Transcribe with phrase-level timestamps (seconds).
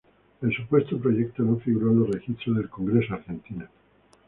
[0.41, 3.67] El supuesto proyecto no figura en los registros del Congreso Argentino.